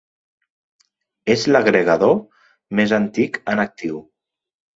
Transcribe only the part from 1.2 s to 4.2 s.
És l'agregador més antic en actiu.